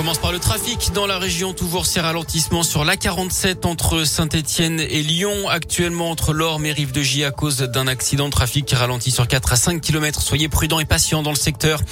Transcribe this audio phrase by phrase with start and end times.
[0.00, 1.52] Commence par le trafic dans la région.
[1.52, 5.50] Toujours ces ralentissements sur l'A47 entre Saint-Etienne et Lyon.
[5.50, 9.10] Actuellement entre l'Orme et Rive de J à cause d'un accident de trafic qui ralentit
[9.10, 10.22] sur 4 à 5 km.
[10.22, 11.82] Soyez prudents et patients dans le secteur.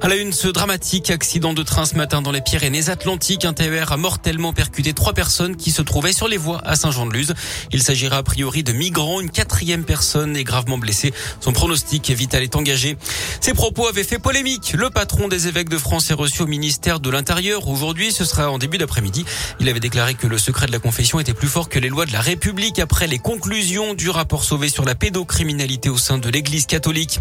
[0.00, 3.44] À la une, ce dramatique accident de train ce matin dans les Pyrénées-Atlantiques.
[3.44, 7.32] Un TER a mortellement percuté trois personnes qui se trouvaient sur les voies à Saint-Jean-de-Luz.
[7.70, 9.20] Il s'agira a priori de migrants.
[9.20, 11.14] Une quatrième personne est gravement blessée.
[11.38, 12.96] Son pronostic vital est engagé.
[13.40, 14.72] Ces propos avaient fait polémique.
[14.76, 18.50] Le patron des évêques de France est reçu au ministère de l'Intérieur Aujourd'hui, ce sera
[18.50, 19.24] en début d'après-midi.
[19.60, 22.06] Il avait déclaré que le secret de la confession était plus fort que les lois
[22.06, 26.28] de la République après les conclusions du rapport sauvé sur la pédocriminalité au sein de
[26.28, 27.20] l'Église catholique.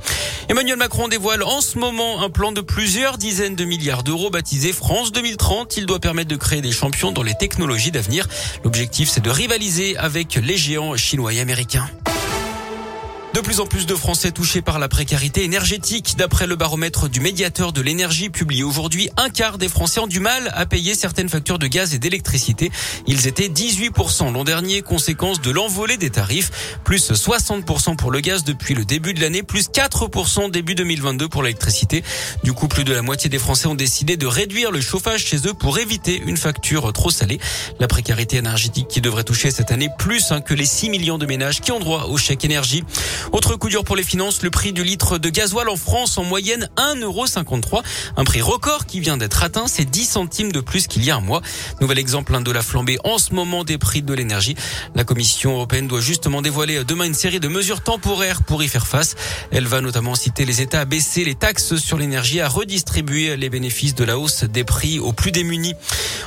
[0.49, 4.73] Emmanuel Macron dévoile en ce moment un plan de plusieurs dizaines de milliards d'euros baptisé
[4.73, 5.77] France 2030.
[5.77, 8.27] Il doit permettre de créer des champions dans les technologies d'avenir.
[8.63, 11.89] L'objectif, c'est de rivaliser avec les géants chinois et américains.
[13.33, 16.15] De plus en plus de Français touchés par la précarité énergétique.
[16.17, 20.19] D'après le baromètre du médiateur de l'énergie publié aujourd'hui, un quart des Français ont du
[20.19, 22.71] mal à payer certaines factures de gaz et d'électricité.
[23.07, 26.51] Ils étaient 18% l'an dernier, conséquence de l'envolée des tarifs.
[26.83, 31.41] Plus 60% pour le gaz depuis le début de l'année, plus 4% début 2022 pour
[31.41, 32.03] l'électricité.
[32.43, 35.37] Du coup, plus de la moitié des Français ont décidé de réduire le chauffage chez
[35.47, 37.39] eux pour éviter une facture trop salée.
[37.79, 41.25] La précarité énergétique qui devrait toucher cette année plus hein, que les 6 millions de
[41.25, 42.83] ménages qui ont droit au chèque énergie.
[43.31, 46.23] Autre coup dur pour les finances, le prix du litre de gasoil en France en
[46.25, 47.81] moyenne 1,53€.
[48.17, 51.15] Un prix record qui vient d'être atteint, c'est 10 centimes de plus qu'il y a
[51.15, 51.41] un mois.
[51.79, 54.55] Nouvel exemple de la flambée en ce moment des prix de l'énergie.
[54.95, 58.85] La Commission européenne doit justement dévoiler demain une série de mesures temporaires pour y faire
[58.85, 59.15] face.
[59.51, 63.49] Elle va notamment citer les États à baisser les taxes sur l'énergie, à redistribuer les
[63.49, 65.75] bénéfices de la hausse des prix aux plus démunis.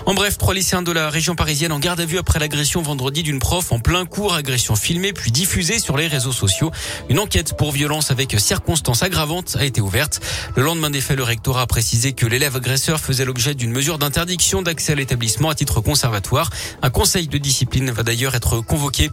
[0.07, 3.23] En bref, trois lycéens de la région parisienne en garde à vue après l'agression vendredi
[3.23, 6.71] d'une prof en plein cours, agression filmée puis diffusée sur les réseaux sociaux.
[7.09, 10.21] Une enquête pour violence avec circonstances aggravantes a été ouverte.
[10.57, 13.99] Le lendemain des faits, le rectorat a précisé que l'élève agresseur faisait l'objet d'une mesure
[13.99, 16.51] d'interdiction d'accès à l'établissement à titre conservatoire.
[16.83, 19.11] Un conseil de discipline va d'ailleurs être convoqué.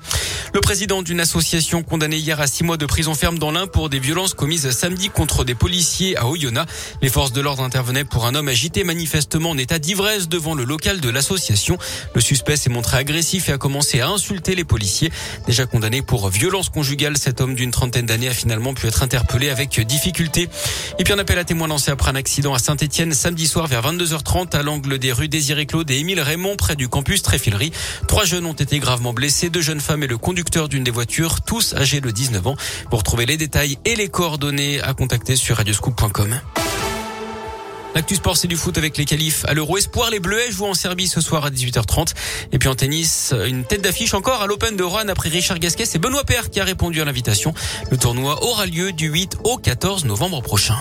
[0.53, 3.89] Le président d'une association condamné hier à six mois de prison ferme dans l'Ain pour
[3.89, 6.71] des violences commises samedi contre des policiers à Oyonnax.
[7.01, 10.63] Les forces de l'ordre intervenaient pour un homme agité manifestement en état d'ivresse devant le
[10.63, 11.77] local de l'association.
[12.15, 15.11] Le suspect s'est montré agressif et a commencé à insulter les policiers.
[15.47, 19.49] Déjà condamné pour violence conjugale, cet homme d'une trentaine d'années a finalement pu être interpellé
[19.49, 20.49] avec difficulté.
[20.97, 23.83] Et puis un appel à témoins lancé après un accident à Saint-Etienne samedi soir vers
[23.83, 27.71] 22h30 à l'angle des rues Désiré Claude et Émile Raymond près du campus Tréfilerie.
[28.07, 31.41] Trois jeunes ont été gravement blessés, deux jeunes femmes et le conducteur d'une des voitures,
[31.41, 32.55] tous âgés de 19 ans.
[32.89, 36.39] Pour trouver les détails et les coordonnées à contacter sur radioscoop.com.
[37.93, 40.09] L'actu sport, c'est du foot avec les qualifs à l'Euro Espoir.
[40.09, 42.13] Les Bleuets jouent en Serbie ce soir à 18h30.
[42.53, 45.85] Et puis en tennis, une tête d'affiche encore à l'Open de Rouen après Richard Gasquet.
[45.85, 47.53] C'est Benoît Père qui a répondu à l'invitation.
[47.89, 50.77] Le tournoi aura lieu du 8 au 14 novembre prochain.